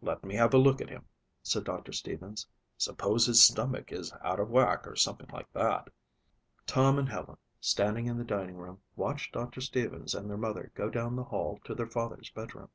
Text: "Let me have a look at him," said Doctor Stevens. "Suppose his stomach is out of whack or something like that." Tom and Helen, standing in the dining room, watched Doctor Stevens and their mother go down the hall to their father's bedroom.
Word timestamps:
"Let 0.00 0.22
me 0.22 0.36
have 0.36 0.54
a 0.54 0.58
look 0.58 0.80
at 0.80 0.90
him," 0.90 1.06
said 1.42 1.64
Doctor 1.64 1.90
Stevens. 1.90 2.46
"Suppose 2.78 3.26
his 3.26 3.42
stomach 3.44 3.90
is 3.90 4.12
out 4.22 4.38
of 4.38 4.48
whack 4.48 4.86
or 4.86 4.94
something 4.94 5.28
like 5.32 5.52
that." 5.54 5.88
Tom 6.66 7.00
and 7.00 7.08
Helen, 7.08 7.38
standing 7.60 8.06
in 8.06 8.16
the 8.16 8.22
dining 8.22 8.58
room, 8.58 8.80
watched 8.94 9.32
Doctor 9.34 9.60
Stevens 9.60 10.14
and 10.14 10.30
their 10.30 10.36
mother 10.38 10.70
go 10.76 10.88
down 10.88 11.16
the 11.16 11.24
hall 11.24 11.58
to 11.64 11.74
their 11.74 11.88
father's 11.90 12.30
bedroom. 12.30 12.68